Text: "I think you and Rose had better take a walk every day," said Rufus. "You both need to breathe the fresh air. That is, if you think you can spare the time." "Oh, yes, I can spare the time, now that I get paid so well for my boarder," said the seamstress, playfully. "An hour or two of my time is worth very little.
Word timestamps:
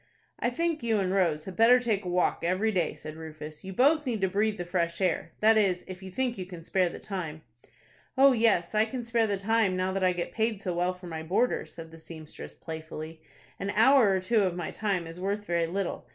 "I 0.39 0.49
think 0.49 0.81
you 0.81 0.97
and 0.97 1.13
Rose 1.13 1.43
had 1.43 1.55
better 1.55 1.79
take 1.79 2.03
a 2.03 2.07
walk 2.09 2.43
every 2.43 2.71
day," 2.71 2.95
said 2.95 3.15
Rufus. 3.15 3.63
"You 3.63 3.71
both 3.71 4.03
need 4.07 4.21
to 4.21 4.27
breathe 4.27 4.57
the 4.57 4.65
fresh 4.65 4.99
air. 4.99 5.31
That 5.41 5.59
is, 5.59 5.83
if 5.87 6.01
you 6.01 6.09
think 6.09 6.39
you 6.39 6.45
can 6.47 6.63
spare 6.63 6.89
the 6.89 6.97
time." 6.97 7.43
"Oh, 8.17 8.31
yes, 8.31 8.73
I 8.73 8.85
can 8.85 9.03
spare 9.03 9.27
the 9.27 9.37
time, 9.37 9.77
now 9.77 9.91
that 9.91 10.03
I 10.03 10.13
get 10.13 10.31
paid 10.31 10.59
so 10.59 10.73
well 10.73 10.95
for 10.95 11.05
my 11.05 11.21
boarder," 11.21 11.67
said 11.67 11.91
the 11.91 11.99
seamstress, 11.99 12.55
playfully. 12.55 13.21
"An 13.59 13.69
hour 13.75 14.09
or 14.09 14.19
two 14.19 14.41
of 14.41 14.55
my 14.55 14.71
time 14.71 15.05
is 15.05 15.21
worth 15.21 15.45
very 15.45 15.67
little. 15.67 16.07